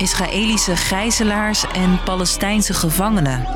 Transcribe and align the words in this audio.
Israëlische 0.00 0.76
gijzelaars 0.76 1.64
en 1.72 1.98
Palestijnse 2.04 2.74
gevangenen. 2.74 3.46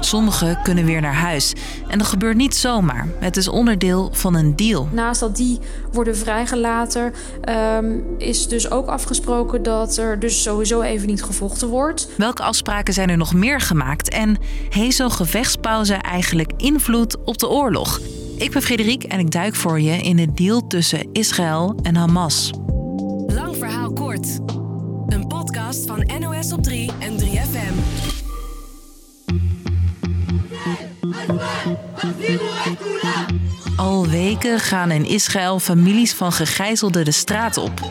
Sommigen 0.00 0.62
kunnen 0.62 0.84
weer 0.84 1.00
naar 1.00 1.14
huis. 1.14 1.52
En 1.88 1.98
dat 1.98 2.06
gebeurt 2.06 2.36
niet 2.36 2.54
zomaar. 2.54 3.08
Het 3.18 3.36
is 3.36 3.48
onderdeel 3.48 4.08
van 4.12 4.34
een 4.34 4.56
deal. 4.56 4.88
Naast 4.92 5.20
dat 5.20 5.36
die 5.36 5.58
worden 5.92 6.16
vrijgelaten, 6.16 7.12
ehm, 7.40 7.98
is 8.18 8.48
dus 8.48 8.70
ook 8.70 8.86
afgesproken 8.86 9.62
dat 9.62 9.96
er 9.96 10.18
dus 10.18 10.42
sowieso 10.42 10.80
even 10.80 11.06
niet 11.06 11.22
gevochten 11.22 11.68
wordt. 11.68 12.08
Welke 12.16 12.42
afspraken 12.42 12.94
zijn 12.94 13.10
er 13.10 13.16
nog 13.16 13.34
meer 13.34 13.60
gemaakt? 13.60 14.08
En 14.08 14.36
heeft 14.68 14.96
zo'n 14.96 15.12
gevechtspauze 15.12 15.94
eigenlijk 15.94 16.52
invloed 16.56 17.16
op 17.24 17.38
de 17.38 17.48
oorlog? 17.48 18.00
Ik 18.36 18.50
ben 18.50 18.62
Frederik 18.62 19.02
en 19.02 19.18
ik 19.18 19.30
duik 19.30 19.54
voor 19.54 19.80
je 19.80 19.96
in 19.96 20.18
het 20.18 20.36
deal 20.36 20.66
tussen 20.66 21.08
Israël 21.12 21.76
en 21.82 21.96
Hamas. 21.96 22.50
Lang 23.26 23.56
verhaal 23.56 23.92
kort. 23.92 24.38
Podcast 25.40 25.86
van 25.86 26.10
NOS 26.18 26.52
op 26.52 26.62
3 26.62 26.90
en 26.98 27.18
3FM. 27.18 27.74
Al 33.76 34.08
weken 34.08 34.58
gaan 34.58 34.90
in 34.90 35.04
Israël 35.04 35.60
families 35.60 36.14
van 36.14 36.32
gegijzelden 36.32 37.04
de 37.04 37.12
straat 37.12 37.56
op. 37.56 37.90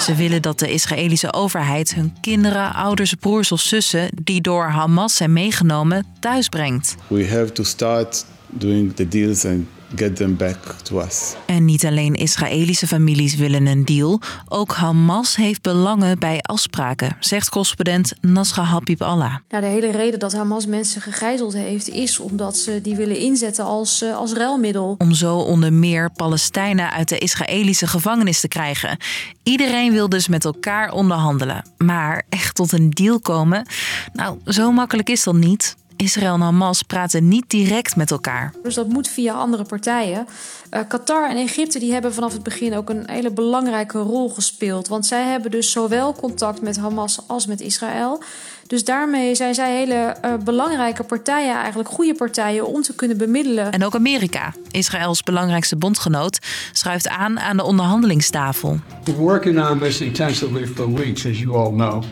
Ze 0.00 0.14
willen 0.14 0.42
dat 0.42 0.58
de 0.58 0.72
Israëlische 0.72 1.32
overheid 1.32 1.94
hun 1.94 2.16
kinderen, 2.20 2.74
ouders, 2.74 3.14
broers 3.14 3.52
of 3.52 3.60
zussen 3.60 4.08
die 4.22 4.40
door 4.40 4.64
Hamas 4.64 5.16
zijn 5.16 5.32
meegenomen 5.32 6.06
thuis 6.20 6.48
brengt. 6.48 6.96
We 7.06 7.28
have 7.28 7.52
to 7.52 7.62
start 7.62 8.24
doing 8.48 8.94
the 8.94 9.08
deals 9.08 9.44
and 9.44 9.66
get 9.96 10.16
them 10.16 10.36
back 10.36 10.56
to 10.82 11.00
us. 11.00 11.34
En 11.46 11.64
niet 11.64 11.86
alleen 11.86 12.14
Israëlische 12.14 12.86
families 12.86 13.36
willen 13.36 13.66
een 13.66 13.84
deal, 13.84 14.20
ook 14.48 14.74
Hamas 14.74 15.36
heeft 15.36 15.62
belangen 15.62 16.18
bij 16.18 16.38
afspraken, 16.40 17.16
zegt 17.20 17.48
correspondent 17.48 18.12
Nasra 18.20 18.62
Habib 18.62 19.02
Allah. 19.02 19.34
Nou, 19.48 19.62
de 19.62 19.68
hele 19.68 19.90
reden 19.90 20.18
dat 20.18 20.32
Hamas 20.32 20.66
mensen 20.66 21.00
gegijzeld 21.00 21.52
heeft, 21.52 21.88
is 21.88 22.18
omdat 22.18 22.56
ze 22.56 22.80
die 22.82 22.96
willen 22.96 23.18
inzetten 23.18 23.64
als, 23.64 24.02
uh, 24.02 24.16
als 24.16 24.32
ruilmiddel. 24.32 24.94
Om 24.98 25.12
zo 25.12 25.36
onder 25.36 25.72
meer 25.72 26.10
Palestijnen 26.10 26.90
uit 26.90 27.08
de 27.08 27.18
Israëlische 27.18 27.86
gevangenis 27.86 28.40
te 28.40 28.48
krijgen. 28.48 28.96
Iedereen 29.42 29.92
wil 29.92 30.08
dus 30.08 30.28
met 30.28 30.44
elkaar 30.44 30.92
onderhandelen. 30.92 31.64
Maar 31.76 32.22
echt 32.28 32.54
tot 32.54 32.72
een 32.72 32.90
deal 32.90 33.20
komen? 33.20 33.66
Nou, 34.12 34.38
zo 34.46 34.72
makkelijk 34.72 35.10
is 35.10 35.24
dat 35.24 35.34
niet. 35.34 35.76
Israël 36.02 36.34
en 36.34 36.40
Hamas 36.40 36.82
praten 36.82 37.28
niet 37.28 37.50
direct 37.50 37.96
met 37.96 38.10
elkaar. 38.10 38.54
Dus 38.62 38.74
dat 38.74 38.88
moet 38.88 39.08
via 39.08 39.34
andere 39.34 39.64
partijen. 39.64 40.26
Uh, 40.70 40.80
Qatar 40.88 41.30
en 41.30 41.36
Egypte 41.36 41.78
die 41.78 41.92
hebben 41.92 42.14
vanaf 42.14 42.32
het 42.32 42.42
begin 42.42 42.74
ook 42.74 42.90
een 42.90 43.02
hele 43.06 43.32
belangrijke 43.32 43.98
rol 43.98 44.30
gespeeld. 44.30 44.88
Want 44.88 45.06
zij 45.06 45.24
hebben 45.24 45.50
dus 45.50 45.70
zowel 45.70 46.14
contact 46.14 46.62
met 46.62 46.76
Hamas 46.76 47.20
als 47.26 47.46
met 47.46 47.60
Israël. 47.60 48.22
Dus 48.66 48.84
daarmee 48.84 49.34
zijn 49.34 49.54
zij 49.54 49.76
hele 49.76 50.16
uh, 50.24 50.34
belangrijke 50.44 51.02
partijen, 51.02 51.54
eigenlijk 51.54 51.88
goede 51.88 52.14
partijen, 52.14 52.66
om 52.66 52.82
te 52.82 52.94
kunnen 52.94 53.16
bemiddelen. 53.16 53.72
En 53.72 53.84
ook 53.84 53.94
Amerika, 53.94 54.54
Israëls 54.70 55.22
belangrijkste 55.22 55.76
bondgenoot, 55.76 56.38
schuift 56.72 57.08
aan 57.08 57.40
aan 57.40 57.56
de 57.56 57.64
onderhandelingstafel. 57.64 58.80
We're 59.04 59.18
working 59.18 59.68
on 59.70 59.78
this 59.78 60.00
intensively 60.00 60.66
for 60.66 60.92
weeks, 60.92 61.26
as 61.26 61.38
you 61.38 61.56
all 61.56 61.70
know. 61.70 62.04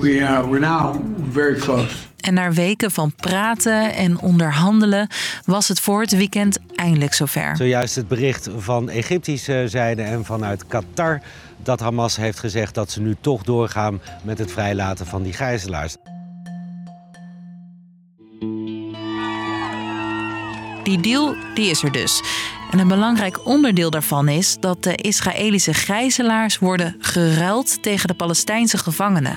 We, 0.00 0.10
uh, 0.10 0.48
we're 0.48 0.66
now 0.66 0.96
very 1.32 1.58
close. 1.58 2.09
En 2.20 2.34
na 2.34 2.52
weken 2.52 2.90
van 2.90 3.14
praten 3.14 3.94
en 3.94 4.20
onderhandelen 4.20 5.08
was 5.44 5.68
het 5.68 5.80
voor 5.80 6.00
het 6.00 6.16
weekend 6.16 6.58
eindelijk 6.74 7.14
zover. 7.14 7.56
Zojuist 7.56 7.94
het 7.94 8.08
bericht 8.08 8.48
van 8.56 8.88
Egyptische 8.88 9.64
zijde 9.68 10.02
en 10.02 10.24
vanuit 10.24 10.66
Qatar 10.66 11.20
dat 11.62 11.80
Hamas 11.80 12.16
heeft 12.16 12.38
gezegd 12.38 12.74
dat 12.74 12.90
ze 12.90 13.00
nu 13.00 13.16
toch 13.20 13.42
doorgaan 13.42 14.00
met 14.22 14.38
het 14.38 14.52
vrijlaten 14.52 15.06
van 15.06 15.22
die 15.22 15.32
gijzelaars. 15.32 15.96
Die 20.82 21.00
deal 21.00 21.34
die 21.54 21.70
is 21.70 21.82
er 21.82 21.92
dus. 21.92 22.22
En 22.70 22.78
een 22.78 22.88
belangrijk 22.88 23.46
onderdeel 23.46 23.90
daarvan 23.90 24.28
is 24.28 24.56
dat 24.60 24.82
de 24.82 24.94
Israëlische 24.94 25.74
gijzelaars 25.74 26.58
worden 26.58 26.96
geruild 26.98 27.82
tegen 27.82 28.08
de 28.08 28.14
Palestijnse 28.14 28.78
gevangenen. 28.78 29.36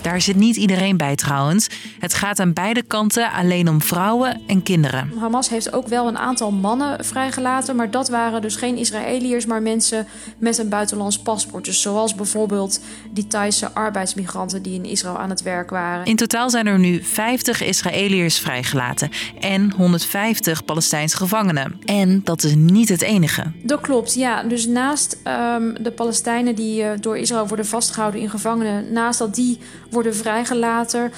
Daar 0.00 0.20
zit 0.20 0.36
niet 0.36 0.56
iedereen 0.56 0.96
bij 0.96 1.14
trouwens. 1.14 1.68
Het 1.98 2.14
gaat 2.14 2.40
aan 2.40 2.52
beide 2.52 2.82
kanten 2.82 3.32
alleen 3.32 3.68
om 3.68 3.82
vrouwen 3.82 4.40
en 4.46 4.62
kinderen. 4.62 5.12
Hamas 5.18 5.48
heeft 5.48 5.72
ook 5.72 5.86
wel 5.86 6.06
een 6.08 6.18
aantal 6.18 6.50
mannen 6.50 7.04
vrijgelaten, 7.04 7.76
maar 7.76 7.90
dat 7.90 8.08
waren 8.08 8.42
dus 8.42 8.56
geen 8.56 8.76
Israëliërs, 8.76 9.46
maar 9.46 9.62
mensen 9.62 10.06
met 10.38 10.58
een 10.58 10.68
buitenlands 10.68 11.18
paspoort. 11.18 11.64
Dus 11.64 11.82
zoals 11.82 12.14
bijvoorbeeld 12.14 12.80
die 13.10 13.26
Thaise 13.26 13.72
arbeidsmigranten 13.72 14.62
die 14.62 14.74
in 14.74 14.84
Israël 14.84 15.18
aan 15.18 15.30
het 15.30 15.42
werk 15.42 15.70
waren. 15.70 16.04
In 16.04 16.16
totaal 16.16 16.50
zijn 16.50 16.66
er 16.66 16.78
nu 16.78 17.02
50 17.02 17.62
Israëliërs 17.62 18.38
vrijgelaten 18.38 19.10
en 19.40 19.72
150 19.76 20.64
Palestijnse 20.64 21.16
gevangenen. 21.16 21.80
En 21.84 22.20
dat 22.24 22.42
is 22.42 22.54
niet 22.54 22.88
het 22.88 23.02
enige. 23.02 23.52
Dat 23.62 23.80
klopt, 23.80 24.14
ja. 24.14 24.42
Dus 24.42 24.66
naast 24.66 25.16
um, 25.24 25.82
de 25.82 25.92
Palestijnen 25.92 26.54
die 26.54 26.82
uh, 26.82 26.90
door 27.00 27.18
Israël 27.18 27.48
worden 27.48 27.66
vastgehouden 27.66 28.20
in 28.20 28.30
gevangenen, 28.30 28.92
naast 28.92 29.18
dat 29.18 29.34
die 29.34 29.58
worden 29.90 30.14
vrijgelaten, 30.14 31.12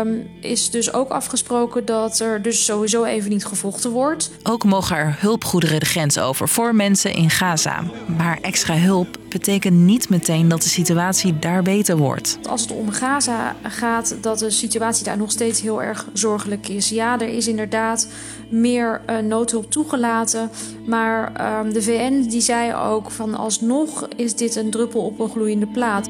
um, 0.00 0.26
is 0.40 0.70
dus 0.70 0.92
ook 0.92 1.08
afgesproken 1.08 1.84
dat 1.84 2.18
er 2.18 2.42
dus 2.42 2.64
sowieso 2.64 3.04
even 3.04 3.30
niet 3.30 3.44
gevochten 3.44 3.90
wordt. 3.90 4.30
Ook 4.42 4.64
mogen 4.64 4.96
er 4.96 5.16
hulpgoederen 5.18 5.80
de 5.80 5.86
grens 5.86 6.18
over 6.18 6.48
voor 6.48 6.74
mensen 6.74 7.14
in 7.14 7.30
Gaza. 7.30 7.82
Maar 8.16 8.38
extra 8.40 8.76
hulp 8.76 9.18
betekent 9.28 9.76
niet 9.76 10.08
meteen 10.08 10.48
dat 10.48 10.62
de 10.62 10.68
situatie 10.68 11.38
daar 11.38 11.62
beter 11.62 11.96
wordt. 11.96 12.38
Als 12.48 12.60
het 12.60 12.70
om 12.70 12.90
Gaza 12.90 13.56
gaat, 13.62 14.16
dat 14.20 14.38
de 14.38 14.50
situatie 14.50 15.04
daar 15.04 15.16
nog 15.16 15.30
steeds 15.30 15.60
heel 15.60 15.82
erg 15.82 16.06
zorgelijk 16.12 16.68
is. 16.68 16.88
Ja, 16.88 17.20
er 17.20 17.28
is 17.28 17.48
inderdaad 17.48 18.08
meer 18.48 19.00
uh, 19.10 19.18
noodhulp 19.18 19.70
toegelaten, 19.70 20.50
maar 20.86 21.32
uh, 21.40 21.72
de 21.72 21.82
VN 21.82 22.28
die 22.28 22.40
zei 22.40 22.74
ook 22.74 23.10
van 23.10 23.34
alsnog 23.34 24.08
is 24.16 24.34
dit 24.34 24.56
een 24.56 24.70
druppel 24.70 25.00
op 25.00 25.20
een 25.20 25.30
gloeiende 25.30 25.66
plaat. 25.66 26.08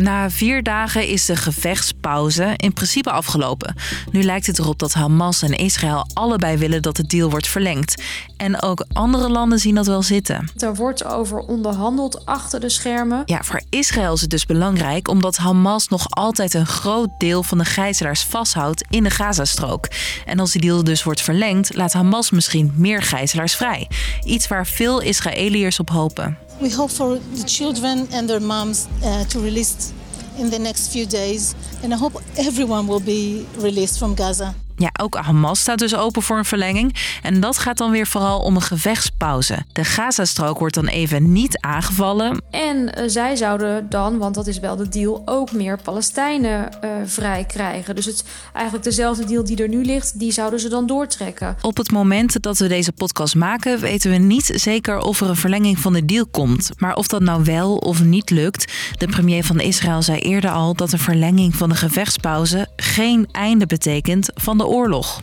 Na 0.00 0.30
vier 0.30 0.62
dagen 0.62 1.06
is 1.06 1.26
de 1.26 1.36
gevechtspauze 1.36 2.52
in 2.56 2.72
principe 2.72 3.10
afgelopen. 3.10 3.74
Nu 4.10 4.22
lijkt 4.22 4.46
het 4.46 4.58
erop 4.58 4.78
dat 4.78 4.92
Hamas 4.92 5.42
en 5.42 5.52
Israël 5.52 6.06
allebei 6.12 6.56
willen 6.56 6.82
dat 6.82 6.96
de 6.96 7.06
deal 7.06 7.30
wordt 7.30 7.48
verlengd. 7.48 8.02
En 8.36 8.62
ook 8.62 8.84
andere 8.92 9.28
landen 9.28 9.58
zien 9.58 9.74
dat 9.74 9.86
wel 9.86 10.02
zitten. 10.02 10.48
Er 10.56 10.74
wordt 10.74 11.04
over 11.04 11.38
onderhandeld 11.38 12.26
achter 12.26 12.60
de 12.60 12.68
schermen. 12.68 13.22
Ja, 13.24 13.42
voor 13.42 13.60
Israël 13.68 14.12
is 14.12 14.20
het 14.20 14.30
dus 14.30 14.46
belangrijk 14.46 15.08
omdat 15.08 15.36
Hamas 15.36 15.88
nog 15.88 16.10
altijd 16.10 16.54
een 16.54 16.66
groot 16.66 17.10
deel 17.18 17.42
van 17.42 17.58
de 17.58 17.64
gijzelaars 17.64 18.22
vasthoudt 18.24 18.84
in 18.90 19.02
de 19.02 19.10
Gazastrook. 19.10 19.88
En 20.26 20.38
als 20.38 20.52
die 20.52 20.60
deal 20.60 20.84
dus 20.84 21.02
wordt 21.02 21.20
verlengd, 21.22 21.76
laat 21.76 21.92
Hamas 21.92 22.30
misschien 22.30 22.72
meer 22.76 23.02
gijzelaars 23.02 23.54
vrij. 23.54 23.88
Iets 24.24 24.48
waar 24.48 24.66
veel 24.66 25.00
Israëliërs 25.00 25.80
op 25.80 25.90
hopen. 25.90 26.38
We 26.60 26.68
hope 26.68 26.90
for 26.90 27.18
the 27.18 27.44
children 27.44 28.06
and 28.12 28.28
their 28.28 28.40
moms 28.40 28.86
uh, 29.02 29.24
to 29.24 29.40
release 29.40 29.94
in 30.38 30.50
the 30.50 30.58
next 30.58 30.92
few 30.92 31.06
days. 31.06 31.54
And 31.82 31.94
I 31.94 31.96
hope 31.96 32.14
everyone 32.36 32.86
will 32.86 33.00
be 33.00 33.46
released 33.56 33.98
from 33.98 34.14
Gaza. 34.14 34.54
Ja, 34.80 34.90
ook 35.00 35.16
Hamas 35.16 35.60
staat 35.60 35.78
dus 35.78 35.96
open 35.96 36.22
voor 36.22 36.38
een 36.38 36.44
verlenging. 36.44 36.96
En 37.22 37.40
dat 37.40 37.58
gaat 37.58 37.78
dan 37.78 37.90
weer 37.90 38.06
vooral 38.06 38.38
om 38.40 38.56
een 38.56 38.62
gevechtspauze. 38.62 39.64
De 39.72 39.84
Gazastrook 39.84 40.58
wordt 40.58 40.74
dan 40.74 40.86
even 40.86 41.32
niet 41.32 41.58
aangevallen. 41.58 42.42
En 42.50 42.76
uh, 42.76 43.04
zij 43.06 43.36
zouden 43.36 43.88
dan, 43.88 44.18
want 44.18 44.34
dat 44.34 44.46
is 44.46 44.58
wel 44.58 44.76
de 44.76 44.88
deal, 44.88 45.22
ook 45.24 45.52
meer 45.52 45.78
Palestijnen 45.82 46.68
uh, 46.84 46.90
vrij 47.04 47.44
krijgen. 47.44 47.94
Dus 47.94 48.04
het 48.04 48.24
eigenlijk 48.52 48.84
dezelfde 48.84 49.24
deal 49.24 49.44
die 49.44 49.62
er 49.62 49.68
nu 49.68 49.84
ligt, 49.84 50.18
die 50.18 50.32
zouden 50.32 50.60
ze 50.60 50.68
dan 50.68 50.86
doortrekken. 50.86 51.56
Op 51.60 51.76
het 51.76 51.90
moment 51.90 52.42
dat 52.42 52.58
we 52.58 52.68
deze 52.68 52.92
podcast 52.92 53.34
maken, 53.34 53.80
weten 53.80 54.10
we 54.10 54.16
niet 54.16 54.52
zeker 54.54 54.98
of 54.98 55.20
er 55.20 55.28
een 55.28 55.36
verlenging 55.36 55.78
van 55.78 55.92
de 55.92 56.04
deal 56.04 56.26
komt. 56.26 56.70
Maar 56.78 56.94
of 56.94 57.06
dat 57.06 57.22
nou 57.22 57.44
wel 57.44 57.76
of 57.76 58.02
niet 58.02 58.30
lukt, 58.30 58.72
de 58.98 59.06
premier 59.06 59.44
van 59.44 59.60
Israël 59.60 60.02
zei 60.02 60.18
eerder 60.18 60.50
al 60.50 60.74
dat 60.74 60.92
een 60.92 60.98
verlenging 60.98 61.56
van 61.56 61.68
de 61.68 61.74
gevechtspauze 61.74 62.68
geen 62.76 63.28
einde 63.32 63.66
betekent 63.66 64.30
van 64.34 64.58
de 64.58 64.68
oorlog. 64.70 65.20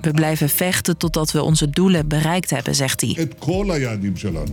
We 0.00 0.10
blijven 0.12 0.48
vechten 0.48 0.96
totdat 0.96 1.32
we 1.32 1.42
onze 1.42 1.70
doelen 1.70 2.08
bereikt 2.08 2.50
hebben, 2.50 2.74
zegt 2.74 3.00
hij. 3.00 3.28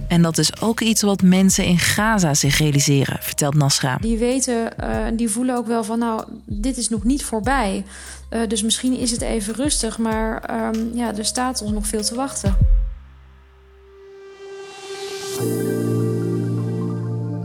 En 0.07 0.21
dat 0.21 0.37
is 0.37 0.61
ook 0.61 0.81
iets 0.81 1.01
wat 1.01 1.21
mensen 1.21 1.65
in 1.65 1.79
Gaza 1.79 2.33
zich 2.33 2.57
realiseren, 2.57 3.17
vertelt 3.21 3.55
Nasra. 3.55 3.97
Die 4.01 4.17
weten 4.17 4.77
en 4.77 5.11
uh, 5.11 5.17
die 5.17 5.29
voelen 5.29 5.55
ook 5.55 5.67
wel 5.67 5.83
van 5.83 5.99
nou, 5.99 6.23
dit 6.45 6.77
is 6.77 6.89
nog 6.89 7.03
niet 7.03 7.23
voorbij. 7.23 7.83
Uh, 8.29 8.39
dus 8.47 8.63
misschien 8.63 8.97
is 8.97 9.11
het 9.11 9.21
even 9.21 9.53
rustig, 9.53 9.97
maar 9.97 10.55
um, 10.75 10.91
ja, 10.93 11.17
er 11.17 11.25
staat 11.25 11.61
ons 11.61 11.71
nog 11.71 11.87
veel 11.87 12.03
te 12.03 12.15
wachten. 12.15 12.57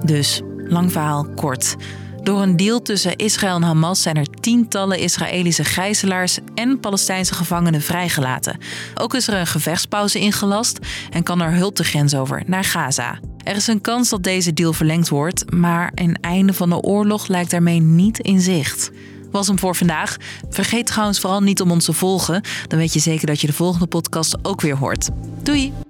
Dus, 0.05 0.41
lang 0.69 0.93
verhaal 0.93 1.27
kort. 1.35 1.77
Door 2.25 2.43
een 2.43 2.57
deal 2.57 2.83
tussen 2.83 3.17
Israël 3.17 3.55
en 3.55 3.63
Hamas 3.63 4.03
zijn 4.03 4.17
er 4.17 4.31
tientallen 4.41 4.99
Israëlische 4.99 5.65
gijzelaars 5.65 6.39
en 6.55 6.81
Palestijnse 6.81 7.35
gevangenen 7.35 7.83
vrijgelaten. 7.83 8.59
Ook 8.95 9.15
is 9.15 9.29
er 9.29 9.35
een 9.35 9.47
gevechtspauze 9.47 10.19
ingelast 10.19 10.79
en 11.11 11.23
kan 11.23 11.41
er 11.41 11.55
hulp 11.55 11.77
de 11.77 11.85
grens 11.85 12.15
over 12.15 12.43
naar 12.47 12.65
Gaza. 12.65 13.19
Er 13.43 13.57
is 13.57 13.67
een 13.67 13.81
kans 13.81 14.09
dat 14.09 14.23
deze 14.23 14.53
deal 14.53 14.73
verlengd 14.73 15.09
wordt, 15.09 15.53
maar 15.53 15.93
een 15.95 16.19
einde 16.21 16.53
van 16.53 16.69
de 16.69 16.81
oorlog 16.81 17.27
lijkt 17.27 17.51
daarmee 17.51 17.81
niet 17.81 18.19
in 18.19 18.41
zicht. 18.41 18.91
Was 19.31 19.47
hem 19.47 19.59
voor 19.59 19.77
vandaag. 19.77 20.17
Vergeet 20.51 20.87
trouwens 20.87 21.21
vooral 21.21 21.41
niet 21.41 21.61
om 21.61 21.71
ons 21.71 21.85
te 21.85 21.93
volgen. 21.93 22.43
Dan 22.69 22.79
weet 22.79 22.93
je 22.93 23.01
zeker 23.01 23.27
dat 23.27 23.41
je 23.41 23.47
de 23.47 23.53
volgende 23.53 23.87
podcast 23.87 24.37
ook 24.43 24.61
weer 24.61 24.77
hoort. 24.77 25.09
Doei! 25.43 25.84